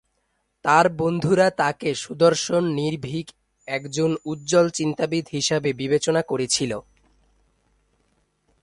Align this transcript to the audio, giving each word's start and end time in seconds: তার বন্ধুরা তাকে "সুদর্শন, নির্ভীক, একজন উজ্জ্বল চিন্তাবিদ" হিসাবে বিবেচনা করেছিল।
তার 0.65 0.85
বন্ধুরা 0.93 1.47
তাকে 1.51 1.89
"সুদর্শন, 1.95 2.63
নির্ভীক, 2.71 3.27
একজন 3.67 4.11
উজ্জ্বল 4.25 4.67
চিন্তাবিদ" 4.69 5.25
হিসাবে 5.31 5.69
বিবেচনা 5.73 6.21
করেছিল। 6.21 6.71